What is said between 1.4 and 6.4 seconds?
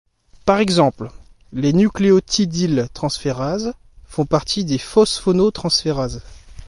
les nucléotidyltransférases font partie des phosphotransférases.